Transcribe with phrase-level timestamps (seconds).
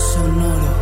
[0.00, 0.74] Sonoro.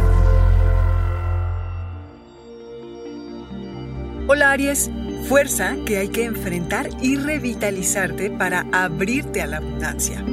[4.28, 4.90] Hola Aries,
[5.28, 10.24] fuerza que hay que enfrentar y revitalizarte para abrirte a la abundancia.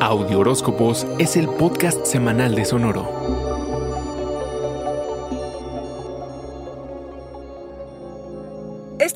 [0.00, 3.39] Audio Horóscopos es el podcast semanal de Sonoro.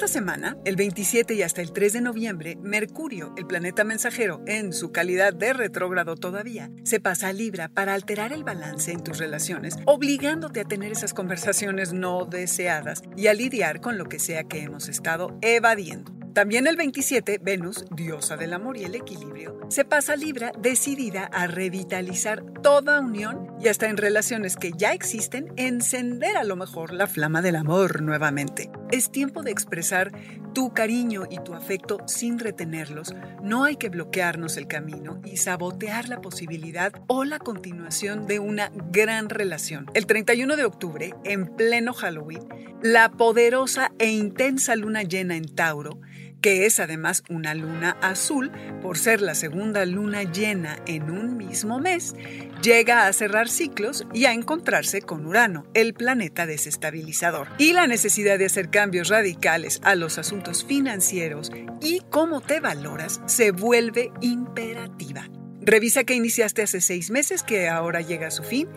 [0.05, 4.75] Esta semana, el 27 y hasta el 3 de noviembre, Mercurio, el planeta mensajero, en
[4.75, 9.17] su calidad de retrógrado todavía, se pasa a Libra para alterar el balance en tus
[9.17, 14.45] relaciones, obligándote a tener esas conversaciones no deseadas y a lidiar con lo que sea
[14.45, 16.13] que hemos estado evadiendo.
[16.35, 21.47] También el 27, Venus, diosa del amor y el equilibrio, se pasa Libra decidida a
[21.47, 27.07] revitalizar toda unión y hasta en relaciones que ya existen, encender a lo mejor la
[27.07, 28.71] flama del amor nuevamente.
[28.95, 30.13] Es tiempo de expresar
[30.53, 33.13] tu cariño y tu afecto sin retenerlos.
[33.43, 38.71] No hay que bloquearnos el camino y sabotear la posibilidad o la continuación de una
[38.93, 39.87] gran relación.
[39.95, 42.47] El 31 de octubre, en pleno Halloween,
[42.85, 45.99] la poderosa e intensa luna llena en Tauro
[46.45, 51.79] que es además una luna azul por ser la segunda luna llena en un mismo
[51.81, 52.15] mes,
[52.61, 57.49] llega a cerrar ciclos y a encontrarse con Urano, el planeta desestabilizador.
[57.57, 61.51] Y la necesidad de hacer cambios radicales a los asuntos financieros
[61.81, 65.27] y cómo te valoras se vuelve imperativa.
[65.63, 68.69] Revisa que iniciaste hace seis meses, que ahora llega a su fin,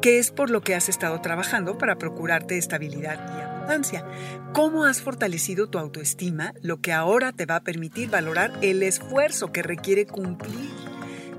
[0.00, 3.51] que es por lo que has estado trabajando para procurarte estabilidad y
[4.52, 9.52] ¿Cómo has fortalecido tu autoestima, lo que ahora te va a permitir valorar el esfuerzo
[9.52, 10.70] que requiere cumplir?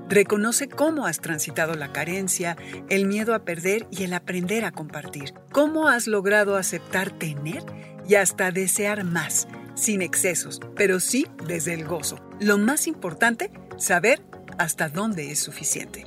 [0.08, 2.56] Reconoce cómo has transitado la carencia,
[2.88, 5.32] el miedo a perder y el aprender a compartir.
[5.52, 7.62] ¿Cómo has logrado aceptar tener
[8.06, 12.18] y hasta desear más, sin excesos, pero sí desde el gozo?
[12.40, 14.22] Lo más importante, saber
[14.58, 16.06] hasta dónde es suficiente.